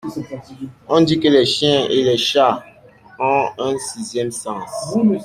[0.89, 2.65] On dit que les chiens et les chats
[3.19, 4.67] ont un sixième sens.